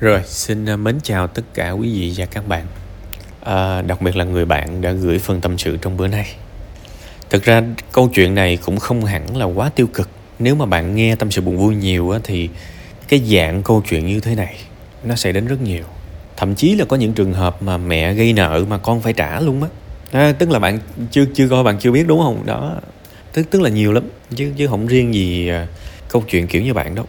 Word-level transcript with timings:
Rồi, 0.00 0.20
xin 0.24 0.66
ờ, 0.66 0.76
mến 0.76 0.98
chào 1.02 1.26
tất 1.26 1.42
cả 1.54 1.70
quý 1.70 2.00
vị 2.00 2.14
và 2.16 2.26
các 2.26 2.48
bạn. 2.48 2.66
À, 3.40 3.82
Đặc 3.82 4.02
biệt 4.02 4.16
là 4.16 4.24
người 4.24 4.44
bạn 4.44 4.80
đã 4.80 4.92
gửi 4.92 5.18
phần 5.18 5.40
tâm 5.40 5.58
sự 5.58 5.76
trong 5.76 5.96
bữa 5.96 6.06
nay. 6.06 6.26
Thực 7.30 7.44
ra 7.44 7.62
câu 7.92 8.08
chuyện 8.14 8.34
này 8.34 8.56
cũng 8.56 8.78
không 8.78 9.04
hẳn 9.04 9.36
là 9.36 9.44
quá 9.44 9.70
tiêu 9.74 9.86
cực. 9.86 10.08
Nếu 10.38 10.54
mà 10.54 10.66
bạn 10.66 10.94
nghe 10.94 11.16
tâm 11.16 11.30
sự 11.30 11.40
buồn 11.40 11.56
vui 11.56 11.74
nhiều 11.74 12.10
á, 12.10 12.18
thì 12.24 12.48
cái 13.08 13.20
dạng 13.20 13.62
câu 13.62 13.82
chuyện 13.88 14.06
như 14.06 14.20
thế 14.20 14.34
này 14.34 14.56
nó 15.04 15.14
sẽ 15.14 15.32
đến 15.32 15.46
rất 15.46 15.62
nhiều. 15.62 15.84
Thậm 16.36 16.54
chí 16.54 16.74
là 16.74 16.84
có 16.84 16.96
những 16.96 17.12
trường 17.12 17.32
hợp 17.32 17.62
mà 17.62 17.76
mẹ 17.76 18.14
gây 18.14 18.32
nợ 18.32 18.64
mà 18.68 18.78
con 18.78 19.00
phải 19.00 19.12
trả 19.12 19.40
luôn 19.40 19.62
á. 19.62 19.68
À, 20.12 20.32
Tức 20.32 20.50
là 20.50 20.58
bạn 20.58 20.78
chưa 21.10 21.24
chưa 21.34 21.48
coi 21.48 21.64
bạn 21.64 21.78
chưa 21.80 21.92
biết 21.92 22.06
đúng 22.06 22.20
không? 22.20 22.46
Đó. 22.46 22.80
Tức 23.32 23.50
tức 23.50 23.60
là 23.62 23.70
nhiều 23.70 23.92
lắm 23.92 24.04
chứ 24.34 24.52
chứ 24.56 24.66
không 24.66 24.86
riêng 24.86 25.14
gì 25.14 25.48
ờ, 25.48 25.66
câu 26.08 26.24
chuyện 26.28 26.46
kiểu 26.46 26.62
như 26.62 26.74
bạn 26.74 26.94
đâu. 26.94 27.06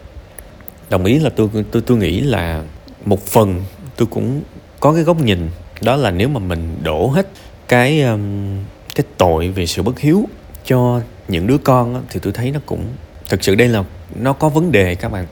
Đồng 0.90 1.04
ý 1.04 1.18
là 1.18 1.30
tôi 1.36 1.48
tôi 1.70 1.82
tôi 1.86 1.98
nghĩ 1.98 2.20
là 2.20 2.62
một 3.04 3.26
phần 3.26 3.62
tôi 3.96 4.08
cũng 4.10 4.42
có 4.80 4.92
cái 4.92 5.02
góc 5.02 5.20
nhìn 5.20 5.50
đó 5.80 5.96
là 5.96 6.10
nếu 6.10 6.28
mà 6.28 6.38
mình 6.38 6.76
đổ 6.82 7.08
hết 7.08 7.28
cái 7.68 8.02
um, 8.02 8.58
cái 8.94 9.06
tội 9.18 9.48
về 9.48 9.66
sự 9.66 9.82
bất 9.82 9.98
hiếu 9.98 10.28
cho 10.66 11.00
những 11.28 11.46
đứa 11.46 11.58
con 11.58 12.04
thì 12.10 12.20
tôi 12.22 12.32
thấy 12.32 12.50
nó 12.50 12.60
cũng 12.66 12.84
thực 13.28 13.44
sự 13.44 13.54
đây 13.54 13.68
là 13.68 13.84
nó 14.14 14.32
có 14.32 14.48
vấn 14.48 14.72
đề 14.72 14.94
các 14.94 15.12
bạn. 15.12 15.26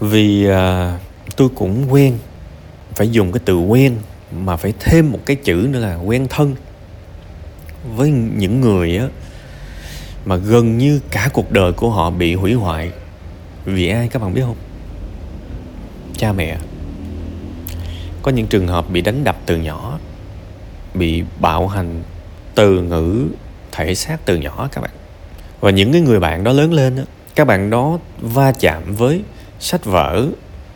Vì 0.00 0.46
uh, 0.48 0.54
tôi 1.36 1.48
cũng 1.54 1.92
quen 1.92 2.18
phải 2.94 3.10
dùng 3.10 3.32
cái 3.32 3.40
từ 3.44 3.58
quen 3.58 3.96
mà 4.32 4.56
phải 4.56 4.74
thêm 4.80 5.12
một 5.12 5.18
cái 5.26 5.36
chữ 5.36 5.68
nữa 5.70 5.78
là 5.78 5.96
quen 5.96 6.26
thân. 6.30 6.54
Với 7.96 8.10
những 8.10 8.60
người 8.60 8.96
á 8.96 9.08
mà 10.24 10.36
gần 10.36 10.78
như 10.78 11.00
cả 11.10 11.30
cuộc 11.32 11.52
đời 11.52 11.72
của 11.72 11.90
họ 11.90 12.10
bị 12.10 12.34
hủy 12.34 12.54
hoại. 12.54 12.92
Vì 13.64 13.88
ai 13.88 14.08
các 14.08 14.22
bạn 14.22 14.34
biết 14.34 14.42
không? 14.44 14.56
Cha 16.18 16.32
mẹ. 16.32 16.58
Có 18.22 18.30
những 18.30 18.46
trường 18.46 18.68
hợp 18.68 18.90
bị 18.90 19.00
đánh 19.00 19.24
đập 19.24 19.36
từ 19.46 19.56
nhỏ 19.56 19.98
bị 20.94 21.22
bạo 21.40 21.68
hành 21.68 22.02
từ 22.54 22.82
ngữ 22.82 23.26
thể 23.72 23.94
xác 23.94 24.16
từ 24.24 24.36
nhỏ 24.36 24.68
các 24.72 24.80
bạn. 24.80 24.90
Và 25.60 25.70
những 25.70 25.92
cái 25.92 26.00
người 26.00 26.20
bạn 26.20 26.44
đó 26.44 26.52
lớn 26.52 26.72
lên 26.72 26.96
đó, 26.96 27.02
các 27.34 27.44
bạn 27.44 27.70
đó 27.70 27.98
va 28.20 28.52
chạm 28.52 28.94
với 28.94 29.22
sách 29.60 29.84
vở 29.84 30.28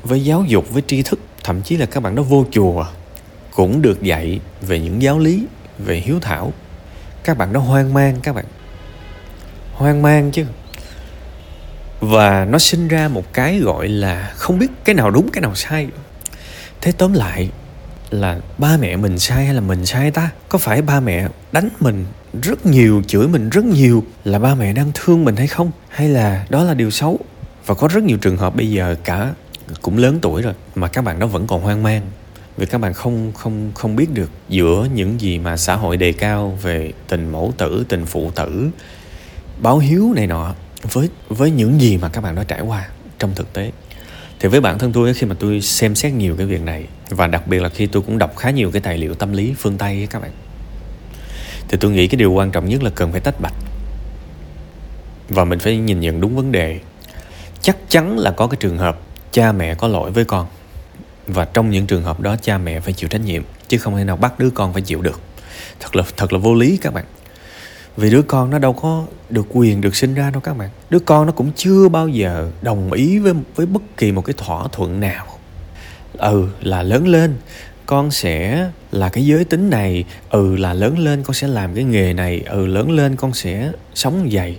với 0.02 0.24
giáo 0.24 0.44
dục 0.44 0.70
với 0.70 0.82
tri 0.86 1.02
thức. 1.02 1.20
Thậm 1.44 1.62
chí 1.62 1.76
là 1.76 1.86
các 1.86 2.02
bạn 2.02 2.14
đó 2.14 2.22
vô 2.22 2.44
chùa 2.50 2.84
cũng 3.54 3.82
được 3.82 4.02
dạy 4.02 4.40
về 4.60 4.80
những 4.80 5.02
giáo 5.02 5.18
lý 5.18 5.46
về 5.78 5.96
hiếu 5.96 6.20
thảo. 6.20 6.52
Các 7.24 7.38
bạn 7.38 7.52
đó 7.52 7.60
hoang 7.60 7.94
mang 7.94 8.16
các 8.22 8.34
bạn. 8.34 8.44
Hoang 9.72 10.02
mang 10.02 10.30
chứ 10.30 10.46
và 12.02 12.44
nó 12.44 12.58
sinh 12.58 12.88
ra 12.88 13.08
một 13.08 13.32
cái 13.32 13.58
gọi 13.58 13.88
là 13.88 14.32
không 14.36 14.58
biết 14.58 14.66
cái 14.84 14.94
nào 14.94 15.10
đúng, 15.10 15.28
cái 15.32 15.42
nào 15.42 15.54
sai. 15.54 15.88
Thế 16.80 16.92
tóm 16.92 17.12
lại 17.12 17.50
là 18.10 18.38
ba 18.58 18.76
mẹ 18.80 18.96
mình 18.96 19.18
sai 19.18 19.44
hay 19.44 19.54
là 19.54 19.60
mình 19.60 19.86
sai 19.86 20.10
ta? 20.10 20.30
Có 20.48 20.58
phải 20.58 20.82
ba 20.82 21.00
mẹ 21.00 21.28
đánh 21.52 21.68
mình 21.80 22.04
rất 22.42 22.66
nhiều, 22.66 23.02
chửi 23.06 23.28
mình 23.28 23.50
rất 23.50 23.64
nhiều 23.64 24.04
là 24.24 24.38
ba 24.38 24.54
mẹ 24.54 24.72
đang 24.72 24.90
thương 24.94 25.24
mình 25.24 25.36
hay 25.36 25.46
không? 25.46 25.70
Hay 25.88 26.08
là 26.08 26.46
đó 26.48 26.64
là 26.64 26.74
điều 26.74 26.90
xấu? 26.90 27.18
Và 27.66 27.74
có 27.74 27.88
rất 27.88 28.04
nhiều 28.04 28.18
trường 28.18 28.36
hợp 28.36 28.56
bây 28.56 28.70
giờ 28.70 28.96
cả 29.04 29.32
cũng 29.82 29.98
lớn 29.98 30.18
tuổi 30.22 30.42
rồi 30.42 30.54
mà 30.74 30.88
các 30.88 31.04
bạn 31.04 31.18
đó 31.18 31.26
vẫn 31.26 31.46
còn 31.46 31.62
hoang 31.62 31.82
mang. 31.82 32.02
Vì 32.56 32.66
các 32.66 32.78
bạn 32.78 32.94
không 32.94 33.32
không 33.32 33.72
không 33.74 33.96
biết 33.96 34.14
được 34.14 34.30
giữa 34.48 34.86
những 34.94 35.20
gì 35.20 35.38
mà 35.38 35.56
xã 35.56 35.76
hội 35.76 35.96
đề 35.96 36.12
cao 36.12 36.58
về 36.62 36.92
tình 37.08 37.32
mẫu 37.32 37.52
tử, 37.58 37.84
tình 37.88 38.06
phụ 38.06 38.30
tử, 38.30 38.70
báo 39.58 39.78
hiếu 39.78 40.12
này 40.16 40.26
nọ 40.26 40.54
với 40.82 41.08
với 41.28 41.50
những 41.50 41.80
gì 41.80 41.96
mà 41.96 42.08
các 42.08 42.20
bạn 42.20 42.34
đã 42.34 42.44
trải 42.44 42.60
qua 42.60 42.88
trong 43.18 43.34
thực 43.34 43.52
tế. 43.52 43.72
Thì 44.40 44.48
với 44.48 44.60
bản 44.60 44.78
thân 44.78 44.92
tôi, 44.92 45.14
khi 45.14 45.26
mà 45.26 45.34
tôi 45.38 45.60
xem 45.60 45.94
xét 45.94 46.12
nhiều 46.12 46.36
cái 46.36 46.46
việc 46.46 46.60
này, 46.62 46.86
và 47.10 47.26
đặc 47.26 47.46
biệt 47.46 47.62
là 47.62 47.68
khi 47.68 47.86
tôi 47.86 48.02
cũng 48.02 48.18
đọc 48.18 48.36
khá 48.36 48.50
nhiều 48.50 48.70
cái 48.70 48.80
tài 48.80 48.98
liệu 48.98 49.14
tâm 49.14 49.32
lý, 49.32 49.54
phương 49.58 49.78
tây 49.78 50.08
các 50.10 50.22
bạn, 50.22 50.30
thì 51.68 51.78
tôi 51.80 51.90
nghĩ 51.90 52.06
cái 52.06 52.16
điều 52.16 52.32
quan 52.32 52.50
trọng 52.50 52.68
nhất 52.68 52.82
là 52.82 52.90
cần 52.94 53.12
phải 53.12 53.20
tách 53.20 53.40
bạch. 53.40 53.54
Và 55.28 55.44
mình 55.44 55.58
phải 55.58 55.76
nhìn 55.76 56.00
nhận 56.00 56.20
đúng 56.20 56.36
vấn 56.36 56.52
đề. 56.52 56.80
Chắc 57.60 57.76
chắn 57.88 58.18
là 58.18 58.30
có 58.30 58.46
cái 58.46 58.56
trường 58.60 58.78
hợp 58.78 59.00
cha 59.32 59.52
mẹ 59.52 59.74
có 59.74 59.88
lỗi 59.88 60.10
với 60.10 60.24
con, 60.24 60.46
và 61.26 61.44
trong 61.44 61.70
những 61.70 61.86
trường 61.86 62.02
hợp 62.02 62.20
đó 62.20 62.36
cha 62.42 62.58
mẹ 62.58 62.80
phải 62.80 62.92
chịu 62.92 63.08
trách 63.08 63.20
nhiệm, 63.20 63.42
chứ 63.68 63.78
không 63.78 63.96
thể 63.96 64.04
nào 64.04 64.16
bắt 64.16 64.38
đứa 64.38 64.50
con 64.50 64.72
phải 64.72 64.82
chịu 64.82 65.02
được. 65.02 65.20
Thật 65.80 65.96
là 65.96 66.02
thật 66.16 66.32
là 66.32 66.38
vô 66.38 66.54
lý 66.54 66.78
các 66.82 66.94
bạn 66.94 67.04
vì 67.96 68.10
đứa 68.10 68.22
con 68.22 68.50
nó 68.50 68.58
đâu 68.58 68.72
có 68.72 69.04
được 69.30 69.46
quyền 69.50 69.80
được 69.80 69.96
sinh 69.96 70.14
ra 70.14 70.30
đâu 70.30 70.40
các 70.40 70.58
bạn. 70.58 70.70
Đứa 70.90 70.98
con 70.98 71.26
nó 71.26 71.32
cũng 71.32 71.52
chưa 71.56 71.88
bao 71.88 72.08
giờ 72.08 72.50
đồng 72.62 72.92
ý 72.92 73.18
với 73.18 73.32
với 73.54 73.66
bất 73.66 73.82
kỳ 73.96 74.12
một 74.12 74.24
cái 74.24 74.34
thỏa 74.38 74.68
thuận 74.72 75.00
nào. 75.00 75.26
Ừ 76.18 76.48
là 76.60 76.82
lớn 76.82 77.08
lên, 77.08 77.34
con 77.86 78.10
sẽ 78.10 78.68
là 78.92 79.08
cái 79.08 79.26
giới 79.26 79.44
tính 79.44 79.70
này. 79.70 80.04
Ừ 80.30 80.56
là 80.56 80.74
lớn 80.74 80.98
lên, 80.98 81.22
con 81.22 81.34
sẽ 81.34 81.48
làm 81.48 81.74
cái 81.74 81.84
nghề 81.84 82.12
này. 82.12 82.42
Ừ 82.48 82.66
lớn 82.66 82.90
lên, 82.90 83.16
con 83.16 83.34
sẽ 83.34 83.72
sống 83.94 84.28
vậy 84.30 84.56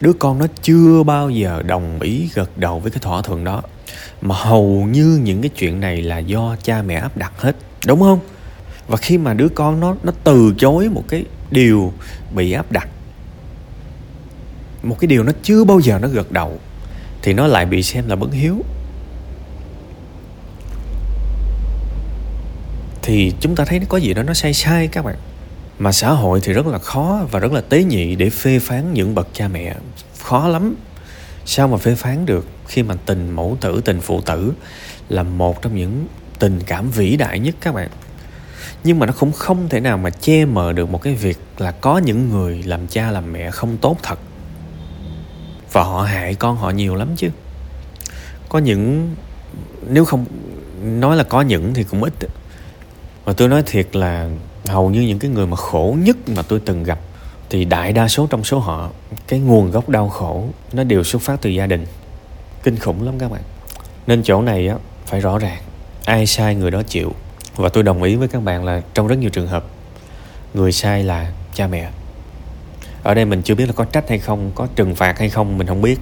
đứa 0.00 0.12
con 0.12 0.38
nó 0.38 0.46
chưa 0.62 1.02
bao 1.02 1.30
giờ 1.30 1.62
đồng 1.66 2.00
ý 2.00 2.28
gật 2.34 2.58
đầu 2.58 2.80
với 2.80 2.90
cái 2.90 2.98
thỏa 3.02 3.22
thuận 3.22 3.44
đó. 3.44 3.62
Mà 4.20 4.34
hầu 4.34 4.88
như 4.92 5.20
những 5.22 5.42
cái 5.42 5.48
chuyện 5.48 5.80
này 5.80 6.02
là 6.02 6.18
do 6.18 6.56
cha 6.62 6.82
mẹ 6.82 6.94
áp 6.94 7.16
đặt 7.16 7.32
hết. 7.36 7.56
Đúng 7.86 8.00
không? 8.00 8.18
Và 8.88 8.96
khi 8.96 9.18
mà 9.18 9.34
đứa 9.34 9.48
con 9.48 9.80
nó 9.80 9.96
nó 10.02 10.12
từ 10.24 10.54
chối 10.58 10.88
một 10.88 11.04
cái 11.08 11.24
điều 11.50 11.92
bị 12.34 12.52
áp 12.52 12.72
đặt. 12.72 12.88
Một 14.82 14.96
cái 15.00 15.08
điều 15.08 15.22
nó 15.22 15.32
chưa 15.42 15.64
bao 15.64 15.80
giờ 15.80 15.98
nó 15.98 16.08
gật 16.08 16.32
đầu, 16.32 16.58
thì 17.22 17.32
nó 17.32 17.46
lại 17.46 17.66
bị 17.66 17.82
xem 17.82 18.08
là 18.08 18.16
bất 18.16 18.32
hiếu. 18.32 18.64
Thì 23.02 23.32
chúng 23.40 23.56
ta 23.56 23.64
thấy 23.64 23.78
nó 23.78 23.86
có 23.88 23.98
gì 23.98 24.14
đó 24.14 24.22
nó 24.22 24.34
sai 24.34 24.54
sai 24.54 24.88
các 24.88 25.04
bạn. 25.04 25.16
Mà 25.78 25.92
xã 25.92 26.10
hội 26.10 26.40
thì 26.42 26.52
rất 26.52 26.66
là 26.66 26.78
khó 26.78 27.26
và 27.30 27.38
rất 27.38 27.52
là 27.52 27.60
tế 27.60 27.84
nhị 27.84 28.14
để 28.14 28.30
phê 28.30 28.58
phán 28.58 28.94
những 28.94 29.14
bậc 29.14 29.28
cha 29.32 29.48
mẹ. 29.48 29.76
Khó 30.18 30.48
lắm. 30.48 30.74
Sao 31.44 31.68
mà 31.68 31.76
phê 31.76 31.94
phán 31.94 32.26
được 32.26 32.46
khi 32.66 32.82
mà 32.82 32.94
tình 33.06 33.30
mẫu 33.30 33.56
tử, 33.60 33.80
tình 33.84 34.00
phụ 34.00 34.20
tử 34.20 34.52
là 35.08 35.22
một 35.22 35.62
trong 35.62 35.76
những 35.76 36.06
tình 36.38 36.60
cảm 36.66 36.90
vĩ 36.90 37.16
đại 37.16 37.38
nhất 37.38 37.54
các 37.60 37.74
bạn? 37.74 37.88
Nhưng 38.84 38.98
mà 38.98 39.06
nó 39.06 39.12
cũng 39.18 39.32
không 39.32 39.68
thể 39.68 39.80
nào 39.80 39.98
mà 39.98 40.10
che 40.10 40.44
mờ 40.44 40.72
được 40.72 40.90
một 40.90 41.02
cái 41.02 41.14
việc 41.14 41.38
là 41.58 41.70
có 41.70 41.98
những 41.98 42.30
người 42.30 42.62
làm 42.62 42.86
cha 42.86 43.10
làm 43.10 43.32
mẹ 43.32 43.50
không 43.50 43.76
tốt 43.76 43.96
thật. 44.02 44.18
Và 45.72 45.82
họ 45.82 46.02
hại 46.02 46.34
con 46.34 46.56
họ 46.56 46.70
nhiều 46.70 46.94
lắm 46.94 47.08
chứ. 47.16 47.28
Có 48.48 48.58
những, 48.58 49.14
nếu 49.88 50.04
không 50.04 50.24
nói 50.84 51.16
là 51.16 51.24
có 51.24 51.40
những 51.40 51.74
thì 51.74 51.84
cũng 51.84 52.02
ít. 52.04 52.12
Và 53.24 53.32
tôi 53.32 53.48
nói 53.48 53.62
thiệt 53.66 53.96
là 53.96 54.30
hầu 54.66 54.90
như 54.90 55.00
những 55.00 55.18
cái 55.18 55.30
người 55.30 55.46
mà 55.46 55.56
khổ 55.56 55.96
nhất 56.02 56.16
mà 56.28 56.42
tôi 56.42 56.60
từng 56.60 56.82
gặp 56.82 56.98
thì 57.50 57.64
đại 57.64 57.92
đa 57.92 58.08
số 58.08 58.26
trong 58.30 58.44
số 58.44 58.58
họ, 58.58 58.90
cái 59.28 59.40
nguồn 59.40 59.70
gốc 59.70 59.88
đau 59.88 60.08
khổ 60.08 60.44
nó 60.72 60.84
đều 60.84 61.04
xuất 61.04 61.22
phát 61.22 61.40
từ 61.40 61.50
gia 61.50 61.66
đình. 61.66 61.86
Kinh 62.62 62.76
khủng 62.76 63.06
lắm 63.06 63.18
các 63.18 63.30
bạn. 63.30 63.42
Nên 64.06 64.22
chỗ 64.22 64.42
này 64.42 64.68
á, 64.68 64.76
phải 65.06 65.20
rõ 65.20 65.38
ràng, 65.38 65.62
ai 66.04 66.26
sai 66.26 66.54
người 66.54 66.70
đó 66.70 66.82
chịu 66.82 67.14
và 67.60 67.68
tôi 67.68 67.82
đồng 67.82 68.02
ý 68.02 68.16
với 68.16 68.28
các 68.28 68.42
bạn 68.42 68.64
là 68.64 68.82
trong 68.94 69.06
rất 69.06 69.18
nhiều 69.18 69.30
trường 69.30 69.48
hợp 69.48 69.64
người 70.54 70.72
sai 70.72 71.04
là 71.04 71.32
cha 71.54 71.66
mẹ. 71.66 71.90
Ở 73.02 73.14
đây 73.14 73.24
mình 73.24 73.42
chưa 73.42 73.54
biết 73.54 73.66
là 73.66 73.72
có 73.72 73.84
trách 73.84 74.08
hay 74.08 74.18
không 74.18 74.50
có 74.54 74.68
trừng 74.76 74.94
phạt 74.94 75.18
hay 75.18 75.28
không 75.28 75.58
mình 75.58 75.66
không 75.66 75.82
biết. 75.82 76.00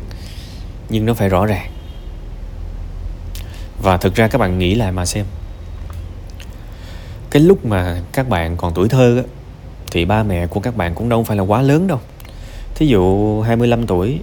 Nhưng 0.89 1.07
nó 1.07 1.15
phải 1.15 1.29
rõ 1.29 1.47
ràng. 1.47 1.71
Và 3.83 3.97
thực 3.97 4.15
ra 4.15 4.29
các 4.29 4.39
bạn 4.39 4.59
nghĩ 4.59 4.75
lại 4.75 4.93
mà 4.93 5.07
xem. 5.07 5.25
Cái 7.31 7.43
lúc 7.43 7.67
mà 7.67 8.01
các 8.13 8.29
bạn 8.29 8.57
còn 8.57 8.75
tuổi 8.75 8.89
thơ 8.89 9.17
á, 9.17 9.23
thì 9.93 10.05
ba 10.05 10.23
mẹ 10.23 10.47
của 10.47 10.61
các 10.61 10.77
bạn 10.77 10.95
cũng 10.95 11.09
đâu 11.09 11.25
phải 11.25 11.37
là 11.37 11.43
quá 11.43 11.63
lớn 11.63 11.87
đâu. 11.87 12.01
Thí 12.75 12.87
dụ 12.87 13.41
25 13.41 13.87
tuổi 13.87 14.21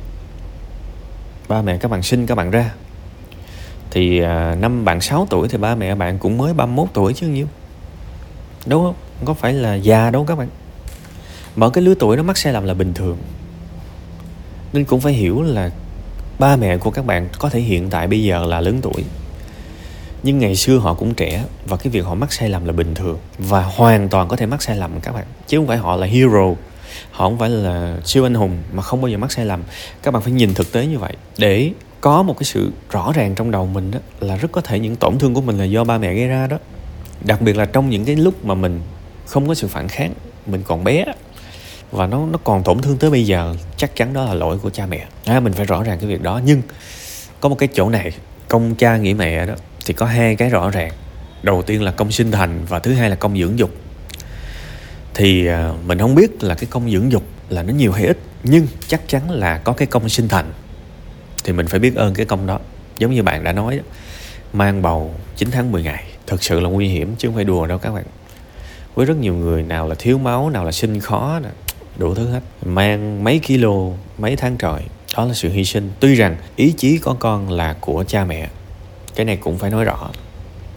ba 1.48 1.62
mẹ 1.62 1.78
các 1.78 1.92
bạn 1.92 2.04
sinh 2.04 2.26
các 2.26 2.36
bạn 2.36 2.52
ra 2.52 2.72
thì 3.96 4.20
à, 4.20 4.56
năm 4.60 4.86
bạn 4.86 5.02
6 5.02 5.28
tuổi 5.30 5.48
thì 5.48 5.58
ba 5.58 5.76
mẹ 5.76 5.96
bạn 5.96 6.18
cũng 6.18 6.38
mới 6.38 6.54
31 6.54 6.88
tuổi 6.94 7.14
chứ 7.14 7.28
nhiêu. 7.28 7.48
Đúng 8.66 8.84
không 8.84 8.96
không 9.18 9.26
có 9.26 9.34
phải 9.34 9.54
là 9.54 9.76
già 9.76 10.10
đâu 10.10 10.26
các 10.26 10.38
bạn. 10.38 10.48
Mà 11.56 11.70
cái 11.70 11.84
lứa 11.84 11.94
tuổi 12.00 12.18
nó 12.18 12.24
mắc 12.24 12.38
sai 12.38 12.54
lầm 12.54 12.66
là 12.66 12.74
bình 12.74 12.94
thường. 12.94 13.18
Nên 14.74 14.86
cũng 14.86 15.02
phải 15.02 15.14
hiểu 15.14 15.42
là 15.42 15.70
ba 16.40 16.56
mẹ 16.56 16.78
của 16.78 16.92
các 16.92 17.06
bạn 17.06 17.28
có 17.40 17.50
thể 17.50 17.60
hiện 17.60 17.90
tại 17.90 18.08
bây 18.08 18.24
giờ 18.24 18.46
là 18.46 18.62
lớn 18.62 18.80
tuổi. 18.82 19.04
Nhưng 20.24 20.40
ngày 20.40 20.56
xưa 20.56 20.78
họ 20.78 20.94
cũng 20.94 21.14
trẻ 21.14 21.44
và 21.66 21.78
cái 21.78 21.92
việc 21.92 22.06
họ 22.06 22.16
mắc 22.16 22.34
sai 22.34 22.50
lầm 22.50 22.66
là 22.66 22.74
bình 22.74 22.96
thường 22.96 23.18
và 23.38 23.62
hoàn 23.62 24.10
toàn 24.10 24.28
có 24.28 24.36
thể 24.36 24.46
mắc 24.46 24.62
sai 24.62 24.76
lầm 24.76 25.00
các 25.00 25.12
bạn. 25.12 25.26
Chứ 25.48 25.58
không 25.58 25.68
phải 25.68 25.78
họ 25.78 25.96
là 25.96 26.08
hero, 26.08 26.54
họ 27.12 27.26
không 27.26 27.38
phải 27.38 27.50
là 27.50 27.98
siêu 28.06 28.26
anh 28.26 28.34
hùng 28.34 28.58
mà 28.74 28.84
không 28.84 29.02
bao 29.02 29.10
giờ 29.10 29.18
mắc 29.18 29.32
sai 29.32 29.46
lầm 29.46 29.64
các 30.04 30.12
bạn 30.12 30.24
phải 30.24 30.34
nhìn 30.34 30.54
thực 30.54 30.72
tế 30.72 30.86
như 30.86 31.00
vậy 31.00 31.14
để 31.38 31.72
có 32.06 32.24
một 32.24 32.38
cái 32.38 32.44
sự 32.44 32.72
rõ 32.92 33.12
ràng 33.16 33.36
trong 33.36 33.52
đầu 33.52 33.66
mình 33.66 33.92
đó 33.92 34.00
là 34.20 34.38
rất 34.38 34.52
có 34.52 34.62
thể 34.62 34.80
những 34.80 34.96
tổn 34.96 35.18
thương 35.18 35.34
của 35.34 35.42
mình 35.42 35.58
là 35.58 35.64
do 35.64 35.84
ba 35.84 35.98
mẹ 35.98 36.14
gây 36.14 36.28
ra 36.28 36.48
đó. 36.48 36.58
Đặc 37.22 37.42
biệt 37.42 37.58
là 37.58 37.66
trong 37.66 37.90
những 37.90 38.06
cái 38.06 38.16
lúc 38.16 38.46
mà 38.46 38.54
mình 38.54 38.82
không 39.26 39.48
có 39.48 39.54
sự 39.54 39.68
phản 39.68 39.88
kháng 39.88 40.14
mình 40.46 40.62
còn 40.68 40.84
bé 40.84 41.06
và 41.92 42.08
nó 42.08 42.26
nó 42.26 42.38
còn 42.44 42.64
tổn 42.64 42.82
thương 42.82 42.98
tới 42.98 43.10
bây 43.10 43.26
giờ 43.26 43.56
chắc 43.78 43.96
chắn 43.96 44.14
đó 44.14 44.26
là 44.26 44.34
lỗi 44.34 44.60
của 44.60 44.70
cha 44.70 44.86
mẹ. 44.86 45.06
À, 45.26 45.40
mình 45.40 45.54
phải 45.54 45.66
rõ 45.66 45.84
ràng 45.84 46.00
cái 46.00 46.10
việc 46.10 46.22
đó. 46.22 46.42
Nhưng 46.46 46.62
có 47.40 47.50
một 47.50 47.56
cái 47.56 47.70
chỗ 47.74 47.90
này 47.90 48.12
công 48.48 48.76
cha 48.76 48.98
nghĩa 48.98 49.14
mẹ 49.14 49.46
đó 49.46 49.54
thì 49.86 49.94
có 49.94 50.06
hai 50.06 50.36
cái 50.36 50.50
rõ 50.50 50.70
ràng. 50.70 50.92
Đầu 51.44 51.62
tiên 51.62 51.82
là 51.82 51.92
công 51.92 52.12
sinh 52.12 52.32
thành 52.32 52.66
và 52.70 52.80
thứ 52.80 52.94
hai 52.94 53.10
là 53.10 53.16
công 53.16 53.38
dưỡng 53.38 53.60
dục. 53.60 53.72
Thì 55.14 55.48
à, 55.48 55.74
mình 55.86 56.00
không 56.00 56.16
biết 56.16 56.44
là 56.44 56.56
cái 56.56 56.68
công 56.70 56.92
dưỡng 56.92 57.12
dục 57.12 57.24
là 57.50 57.64
nó 57.64 57.74
nhiều 57.74 57.92
hay 57.92 58.06
ít 58.06 58.18
nhưng 58.44 58.68
chắc 58.88 59.08
chắn 59.08 59.32
là 59.32 59.58
có 59.58 59.74
cái 59.74 59.88
công 59.88 60.10
sinh 60.10 60.28
thành 60.28 60.52
thì 61.46 61.54
mình 61.54 61.68
phải 61.68 61.80
biết 61.80 61.96
ơn 61.96 62.14
cái 62.14 62.26
công 62.26 62.48
đó. 62.48 62.60
Giống 63.00 63.14
như 63.14 63.24
bạn 63.24 63.44
đã 63.44 63.52
nói 63.52 63.80
mang 64.54 64.82
bầu 64.82 65.14
9 65.36 65.52
tháng 65.52 65.72
10 65.72 65.84
ngày, 65.84 66.04
thật 66.28 66.44
sự 66.44 66.60
là 66.60 66.70
nguy 66.70 66.88
hiểm 66.88 67.16
chứ 67.18 67.28
không 67.28 67.36
phải 67.36 67.44
đùa 67.44 67.66
đâu 67.66 67.78
các 67.78 67.94
bạn. 67.94 68.04
Với 68.96 69.06
rất 69.06 69.18
nhiều 69.18 69.36
người, 69.36 69.64
nào 69.64 69.88
là 69.88 69.96
thiếu 70.00 70.18
máu, 70.18 70.50
nào 70.50 70.66
là 70.66 70.72
sinh 70.72 71.00
khó 71.00 71.40
đủ 71.98 72.16
thứ 72.16 72.28
hết. 72.28 72.40
Mang 72.66 73.24
mấy 73.24 73.40
kilo, 73.40 73.74
mấy 74.18 74.36
tháng 74.36 74.58
trời, 74.58 74.82
đó 75.18 75.26
là 75.26 75.34
sự 75.34 75.50
hy 75.50 75.66
sinh. 75.66 75.92
Tuy 76.00 76.16
rằng 76.16 76.36
ý 76.56 76.74
chí 76.78 76.98
có 76.98 77.16
con 77.20 77.50
là 77.50 77.76
của 77.82 78.04
cha 78.08 78.26
mẹ, 78.26 78.50
cái 79.16 79.26
này 79.26 79.38
cũng 79.38 79.58
phải 79.58 79.72
nói 79.72 79.86
rõ. 79.86 80.10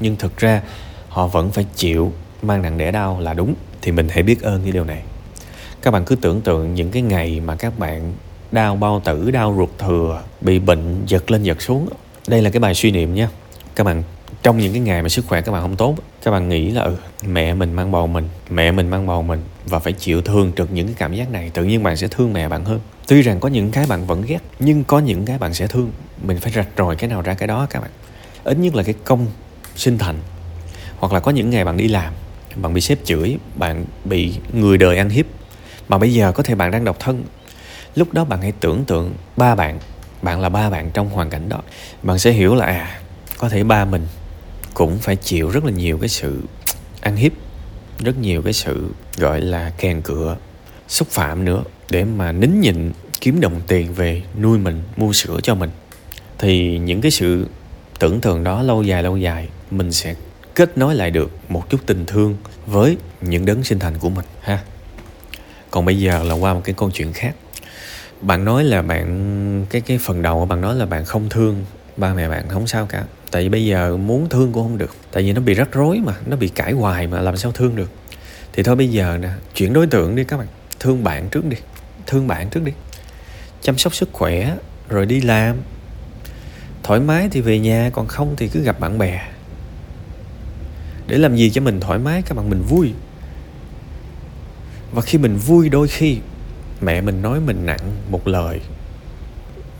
Nhưng 0.00 0.16
thực 0.16 0.36
ra, 0.36 0.62
họ 1.08 1.26
vẫn 1.26 1.50
phải 1.50 1.66
chịu 1.74 2.12
mang 2.42 2.62
nặng 2.62 2.78
đẻ 2.78 2.90
đau 2.90 3.20
là 3.20 3.34
đúng, 3.34 3.54
thì 3.82 3.92
mình 3.92 4.08
hãy 4.08 4.22
biết 4.22 4.42
ơn 4.42 4.62
cái 4.62 4.72
điều 4.72 4.84
này. 4.84 5.02
Các 5.82 5.90
bạn 5.90 6.04
cứ 6.04 6.16
tưởng 6.16 6.40
tượng 6.40 6.74
những 6.74 6.90
cái 6.90 7.02
ngày 7.02 7.40
mà 7.40 7.56
các 7.56 7.78
bạn 7.78 8.12
đau 8.52 8.76
bao 8.76 9.00
tử 9.04 9.30
đau 9.30 9.54
ruột 9.58 9.70
thừa 9.78 10.22
bị 10.40 10.58
bệnh 10.58 11.06
giật 11.06 11.30
lên 11.30 11.42
giật 11.42 11.62
xuống. 11.62 11.88
Đây 12.28 12.42
là 12.42 12.50
cái 12.50 12.60
bài 12.60 12.74
suy 12.74 12.90
niệm 12.90 13.14
nha 13.14 13.28
các 13.76 13.84
bạn 13.84 14.02
trong 14.42 14.58
những 14.58 14.72
cái 14.72 14.80
ngày 14.80 15.02
mà 15.02 15.08
sức 15.08 15.24
khỏe 15.26 15.40
các 15.40 15.52
bạn 15.52 15.62
không 15.62 15.76
tốt 15.76 15.96
các 16.22 16.30
bạn 16.30 16.48
nghĩ 16.48 16.70
là 16.70 16.82
ừ, 16.82 16.96
mẹ 17.26 17.54
mình 17.54 17.72
mang 17.72 17.92
bầu 17.92 18.06
mình 18.06 18.28
mẹ 18.50 18.72
mình 18.72 18.90
mang 18.90 19.06
bầu 19.06 19.22
mình 19.22 19.40
và 19.66 19.78
phải 19.78 19.92
chịu 19.92 20.22
thương 20.22 20.52
trực 20.56 20.72
những 20.72 20.86
cái 20.86 20.96
cảm 20.98 21.14
giác 21.14 21.30
này 21.30 21.50
tự 21.54 21.64
nhiên 21.64 21.82
bạn 21.82 21.96
sẽ 21.96 22.08
thương 22.08 22.32
mẹ 22.32 22.48
bạn 22.48 22.64
hơn. 22.64 22.80
Tuy 23.06 23.22
rằng 23.22 23.40
có 23.40 23.48
những 23.48 23.70
cái 23.70 23.86
bạn 23.86 24.06
vẫn 24.06 24.22
ghét 24.26 24.38
nhưng 24.58 24.84
có 24.84 24.98
những 24.98 25.24
cái 25.24 25.38
bạn 25.38 25.54
sẽ 25.54 25.66
thương. 25.66 25.90
Mình 26.22 26.38
phải 26.40 26.52
rạch 26.52 26.68
ròi 26.78 26.96
cái 26.96 27.10
nào 27.10 27.22
ra 27.22 27.34
cái 27.34 27.46
đó 27.46 27.66
các 27.70 27.80
bạn. 27.80 27.90
Ít 28.44 28.58
nhất 28.58 28.74
là 28.74 28.82
cái 28.82 28.94
công 29.04 29.26
sinh 29.76 29.98
thành. 29.98 30.16
Hoặc 30.96 31.12
là 31.12 31.20
có 31.20 31.30
những 31.30 31.50
ngày 31.50 31.64
bạn 31.64 31.76
đi 31.76 31.88
làm 31.88 32.12
bạn 32.56 32.74
bị 32.74 32.80
sếp 32.80 32.98
chửi 33.04 33.36
bạn 33.54 33.84
bị 34.04 34.34
người 34.52 34.78
đời 34.78 34.98
ăn 34.98 35.08
hiếp. 35.08 35.26
Mà 35.88 35.98
bây 35.98 36.12
giờ 36.12 36.32
có 36.32 36.42
thể 36.42 36.54
bạn 36.54 36.70
đang 36.70 36.84
độc 36.84 37.00
thân 37.00 37.22
lúc 37.98 38.12
đó 38.12 38.24
bạn 38.24 38.42
hãy 38.42 38.52
tưởng 38.60 38.84
tượng 38.84 39.14
ba 39.36 39.54
bạn. 39.54 39.78
Bạn 40.22 40.40
là 40.40 40.48
ba 40.48 40.70
bạn 40.70 40.90
trong 40.90 41.10
hoàn 41.10 41.30
cảnh 41.30 41.48
đó. 41.48 41.62
Bạn 42.02 42.18
sẽ 42.18 42.32
hiểu 42.32 42.54
là 42.54 42.66
à 42.66 43.00
có 43.38 43.48
thể 43.48 43.64
ba 43.64 43.84
mình 43.84 44.06
cũng 44.74 44.98
phải 44.98 45.16
chịu 45.16 45.50
rất 45.50 45.64
là 45.64 45.70
nhiều 45.70 45.98
cái 45.98 46.08
sự 46.08 46.42
ăn 47.00 47.16
hiếp, 47.16 47.32
rất 47.98 48.18
nhiều 48.18 48.42
cái 48.42 48.52
sự, 48.52 48.90
gọi 49.16 49.40
là, 49.40 49.72
kèn 49.78 50.02
cựa, 50.02 50.36
xúc 50.88 51.08
phạm 51.08 51.44
nữa 51.44 51.62
để 51.90 52.04
mà 52.04 52.32
nín 52.32 52.60
nhịn, 52.60 52.92
kiếm 53.20 53.40
đồng 53.40 53.60
tiền 53.66 53.94
về 53.94 54.22
nuôi 54.40 54.58
mình, 54.58 54.82
mua 54.96 55.12
sữa 55.12 55.38
cho 55.42 55.54
mình. 55.54 55.70
Thì 56.38 56.78
những 56.78 57.00
cái 57.00 57.10
sự 57.10 57.48
tưởng 57.98 58.20
tượng 58.20 58.44
đó 58.44 58.62
lâu 58.62 58.82
dài 58.82 59.02
lâu 59.02 59.16
dài, 59.16 59.48
mình 59.70 59.92
sẽ 59.92 60.14
kết 60.54 60.78
nối 60.78 60.94
lại 60.94 61.10
được 61.10 61.30
một 61.48 61.70
chút 61.70 61.80
tình 61.86 62.06
thương 62.06 62.36
với 62.66 62.96
những 63.20 63.44
đấng 63.44 63.64
sinh 63.64 63.78
thành 63.78 63.98
của 63.98 64.08
mình, 64.10 64.26
ha. 64.40 64.58
Còn 65.70 65.84
bây 65.84 65.98
giờ 65.98 66.22
là 66.22 66.34
qua 66.34 66.54
một 66.54 66.60
cái 66.64 66.74
câu 66.78 66.90
chuyện 66.90 67.12
khác 67.12 67.34
bạn 68.20 68.44
nói 68.44 68.64
là 68.64 68.82
bạn, 68.82 69.66
cái 69.70 69.80
cái 69.80 69.98
phần 69.98 70.22
đầu 70.22 70.46
bạn 70.46 70.60
nói 70.60 70.76
là 70.76 70.86
bạn 70.86 71.04
không 71.04 71.28
thương 71.28 71.64
ba 71.96 72.14
mẹ 72.14 72.28
bạn, 72.28 72.48
không 72.48 72.66
sao 72.66 72.86
cả. 72.86 73.04
Tại 73.30 73.42
vì 73.42 73.48
bây 73.48 73.66
giờ 73.66 73.96
muốn 73.96 74.28
thương 74.28 74.52
cũng 74.52 74.62
không 74.62 74.78
được. 74.78 74.94
Tại 75.12 75.22
vì 75.22 75.32
nó 75.32 75.40
bị 75.40 75.54
rắc 75.54 75.68
rối 75.72 76.00
mà, 76.04 76.12
nó 76.26 76.36
bị 76.36 76.48
cãi 76.48 76.72
hoài 76.72 77.06
mà, 77.06 77.20
làm 77.20 77.36
sao 77.36 77.52
thương 77.52 77.76
được? 77.76 77.90
Thì 78.52 78.62
thôi 78.62 78.76
bây 78.76 78.88
giờ 78.88 79.18
nè, 79.20 79.28
chuyển 79.54 79.72
đối 79.72 79.86
tượng 79.86 80.16
đi 80.16 80.24
các 80.24 80.36
bạn. 80.36 80.46
Thương 80.80 81.04
bạn 81.04 81.28
trước 81.28 81.44
đi, 81.44 81.56
thương 82.06 82.28
bạn 82.28 82.50
trước 82.50 82.64
đi. 82.64 82.72
Chăm 83.62 83.78
sóc 83.78 83.94
sức 83.94 84.08
khỏe, 84.12 84.56
rồi 84.88 85.06
đi 85.06 85.20
làm. 85.20 85.56
Thoải 86.82 87.00
mái 87.00 87.28
thì 87.32 87.40
về 87.40 87.58
nhà, 87.58 87.90
còn 87.92 88.06
không 88.06 88.34
thì 88.36 88.48
cứ 88.48 88.62
gặp 88.62 88.80
bạn 88.80 88.98
bè. 88.98 89.28
Để 91.06 91.18
làm 91.18 91.36
gì 91.36 91.50
cho 91.50 91.60
mình 91.60 91.80
thoải 91.80 91.98
mái 91.98 92.22
các 92.22 92.36
bạn, 92.36 92.50
mình 92.50 92.62
vui. 92.68 92.92
Và 94.92 95.02
khi 95.02 95.18
mình 95.18 95.36
vui, 95.36 95.68
đôi 95.68 95.88
khi 95.88 96.18
mẹ 96.80 97.00
mình 97.00 97.22
nói 97.22 97.40
mình 97.40 97.66
nặng 97.66 97.96
một 98.10 98.28
lời. 98.28 98.60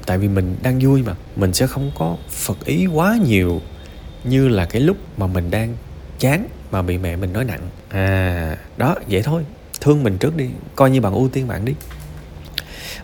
Tại 0.06 0.19
vì 0.19 0.29
mình 0.29 0.56
đang 0.62 0.79
vui 0.79 1.03
mà, 1.03 1.15
mình 1.37 1.53
sẽ 1.53 1.67
không 1.67 1.91
có 1.99 2.17
phật 2.31 2.65
ý 2.65 2.87
quá 2.87 3.17
nhiều 3.25 3.61
như 4.25 4.49
là 4.49 4.65
cái 4.65 4.83
lúc 4.83 4.97
mà 5.17 5.27
mình 5.27 5.50
đang 5.50 5.77
chán 6.19 6.49
mà 6.71 6.83
bị 6.83 6.99
mẹ 6.99 7.17
mình 7.17 7.33
nói 7.33 7.45
nặng. 7.45 7.69
À 7.89 8.56
đó, 8.77 8.95
vậy 9.09 9.23
thôi. 9.23 9.45
Thương 9.81 10.03
mình 10.03 10.19
trước 10.19 10.37
đi. 10.37 10.49
Coi 10.77 10.91
như 10.91 11.00
bạn 11.00 11.12
ưu 11.12 11.29
tiên 11.29 11.49
bạn 11.49 11.65
đi. 11.65 11.75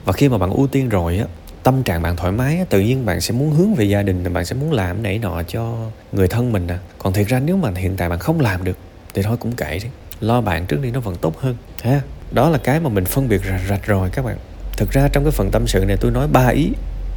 Và 0.04 0.12
khi 0.12 0.28
mà 0.28 0.38
bạn 0.38 0.50
ưu 0.50 0.66
tiên 0.66 0.88
rồi 0.88 1.18
á, 1.18 1.24
tâm 1.62 1.82
trạng 1.82 2.02
bạn 2.02 2.16
thoải 2.16 2.32
mái 2.32 2.64
tự 2.70 2.80
nhiên 2.80 3.06
bạn 3.06 3.20
sẽ 3.20 3.34
muốn 3.34 3.50
hướng 3.50 3.74
về 3.74 3.84
gia 3.84 4.02
đình 4.02 4.32
bạn 4.32 4.44
sẽ 4.44 4.56
muốn 4.56 4.72
làm 4.72 5.02
nảy 5.02 5.18
nọ 5.18 5.42
cho 5.42 5.90
người 6.12 6.28
thân 6.28 6.52
mình 6.52 6.66
nè 6.66 6.76
còn 6.98 7.12
thiệt 7.12 7.28
ra 7.28 7.40
nếu 7.40 7.56
mà 7.56 7.70
hiện 7.76 7.96
tại 7.96 8.08
bạn 8.08 8.18
không 8.18 8.40
làm 8.40 8.64
được, 8.64 8.76
thì 9.14 9.22
thôi 9.22 9.36
cũng 9.36 9.52
kệ 9.52 9.78
đi. 9.78 9.88
Lo 10.20 10.40
bạn 10.40 10.66
trước 10.66 10.82
đi, 10.82 10.90
nó 10.90 11.00
vẫn 11.00 11.16
tốt 11.16 11.40
hơn, 11.40 11.56
ha? 11.82 12.00
Đó 12.34 12.50
là 12.50 12.58
cái 12.58 12.80
mà 12.80 12.88
mình 12.88 13.04
phân 13.04 13.28
biệt 13.28 13.42
rạch 13.44 13.60
rạch 13.68 13.86
rồi 13.86 14.10
các 14.12 14.24
bạn. 14.24 14.36
Thực 14.76 14.90
ra 14.90 15.08
trong 15.12 15.24
cái 15.24 15.30
phần 15.30 15.50
tâm 15.50 15.66
sự 15.66 15.84
này 15.84 15.96
tôi 15.96 16.10
nói 16.10 16.28
ba 16.28 16.48
ý. 16.48 16.70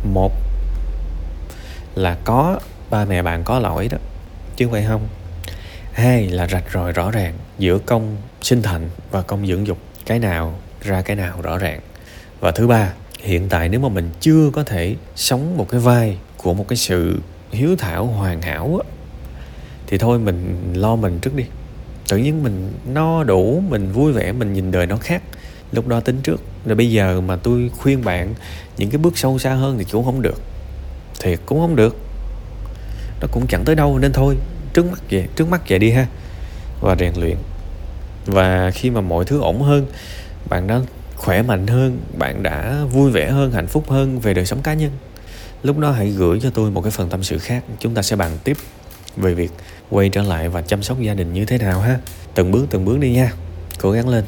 Một 0.03 0.31
là 1.95 2.17
có 2.25 2.59
ba 2.89 3.05
mẹ 3.05 3.21
bạn 3.21 3.43
có 3.43 3.59
lỗi 3.59 3.87
đó 3.91 3.97
chứ 4.55 4.65
không 4.65 4.73
phải 4.73 4.85
không. 4.87 5.07
Hai 5.93 6.27
là 6.27 6.47
rạch 6.47 6.63
ròi 6.73 6.91
rõ 6.91 7.11
ràng 7.11 7.33
giữa 7.59 7.79
công 7.79 8.17
sinh 8.41 8.61
thành 8.61 8.89
và 9.11 9.21
công 9.21 9.47
dưỡng 9.47 9.67
dục 9.67 9.77
cái 10.05 10.19
nào 10.19 10.59
ra 10.81 11.01
cái 11.01 11.15
nào 11.15 11.41
rõ 11.41 11.57
ràng. 11.57 11.79
Và 12.39 12.51
thứ 12.51 12.67
ba 12.67 12.93
hiện 13.23 13.49
tại 13.49 13.69
nếu 13.69 13.79
mà 13.79 13.89
mình 13.89 14.09
chưa 14.19 14.49
có 14.53 14.63
thể 14.63 14.95
sống 15.15 15.57
một 15.57 15.69
cái 15.69 15.79
vai 15.79 16.17
của 16.37 16.53
một 16.53 16.65
cái 16.67 16.77
sự 16.77 17.19
hiếu 17.51 17.75
thảo 17.75 18.05
hoàn 18.05 18.41
hảo 18.41 18.79
á, 18.83 18.89
thì 19.87 19.97
thôi 19.97 20.19
mình 20.19 20.71
lo 20.73 20.95
mình 20.95 21.19
trước 21.19 21.35
đi 21.35 21.43
tự 22.07 22.17
nhiên 22.17 22.43
mình 22.43 22.73
no 22.85 23.23
đủ, 23.23 23.63
mình 23.69 23.91
vui 23.91 24.13
vẻ, 24.13 24.31
mình 24.31 24.53
nhìn 24.53 24.71
đời 24.71 24.85
nó 24.85 24.97
khác. 24.97 25.21
Lúc 25.71 25.87
đó 25.87 25.99
tính 25.99 26.21
trước. 26.23 26.41
Rồi 26.65 26.75
bây 26.75 26.91
giờ 26.91 27.21
mà 27.21 27.35
tôi 27.35 27.71
khuyên 27.77 28.03
bạn, 28.03 28.33
những 28.77 28.89
cái 28.89 28.97
bước 28.97 29.17
sâu 29.17 29.39
xa 29.39 29.53
hơn 29.53 29.77
thì 29.77 29.85
cũng 29.91 30.05
không 30.05 30.21
được. 30.21 30.41
Thiệt 31.19 31.39
cũng 31.45 31.59
không 31.59 31.75
được. 31.75 31.95
Nó 33.21 33.27
cũng 33.31 33.47
chẳng 33.47 33.63
tới 33.65 33.75
đâu 33.75 33.99
nên 33.99 34.13
thôi. 34.13 34.35
Trước 34.73 34.85
mắt 34.91 34.99
vậy, 35.11 35.27
trước 35.35 35.49
mắt 35.49 35.61
vậy 35.69 35.79
đi 35.79 35.91
ha. 35.91 36.07
Và 36.81 36.95
rèn 36.99 37.13
luyện. 37.15 37.37
Và 38.25 38.71
khi 38.71 38.89
mà 38.89 39.01
mọi 39.01 39.25
thứ 39.25 39.39
ổn 39.39 39.61
hơn, 39.61 39.85
bạn 40.49 40.67
đã 40.67 40.81
khỏe 41.15 41.41
mạnh 41.41 41.67
hơn, 41.67 41.99
bạn 42.17 42.43
đã 42.43 42.83
vui 42.91 43.11
vẻ 43.11 43.29
hơn, 43.29 43.51
hạnh 43.51 43.67
phúc 43.67 43.89
hơn 43.89 44.19
về 44.19 44.33
đời 44.33 44.45
sống 44.45 44.61
cá 44.61 44.73
nhân, 44.73 44.91
lúc 45.63 45.77
đó 45.77 45.91
hãy 45.91 46.09
gửi 46.09 46.39
cho 46.43 46.49
tôi 46.49 46.71
một 46.71 46.81
cái 46.81 46.91
phần 46.91 47.09
tâm 47.09 47.23
sự 47.23 47.37
khác. 47.37 47.63
Chúng 47.79 47.93
ta 47.93 48.01
sẽ 48.01 48.15
bàn 48.15 48.31
tiếp 48.43 48.57
về 49.17 49.33
việc 49.33 49.51
quay 49.89 50.09
trở 50.09 50.21
lại 50.21 50.49
và 50.49 50.61
chăm 50.61 50.83
sóc 50.83 50.99
gia 50.99 51.13
đình 51.13 51.33
như 51.33 51.45
thế 51.45 51.57
nào 51.57 51.79
ha? 51.79 51.99
Từng 52.33 52.51
bước 52.51 52.65
từng 52.69 52.85
bước 52.85 52.97
đi 52.99 53.11
nha. 53.11 53.31
Cố 53.81 53.91
gắng 53.91 54.09
lên. 54.09 54.23